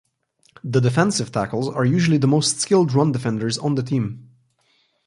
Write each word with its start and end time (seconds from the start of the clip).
The 0.63 0.79
defensive 0.79 1.31
tackles 1.31 1.69
are 1.69 1.85
usually 1.85 2.17
the 2.17 2.25
most 2.25 2.59
skilled 2.59 2.91
run 2.95 3.11
defenders 3.11 3.59
on 3.59 3.75
the 3.75 3.83
team. 3.83 4.31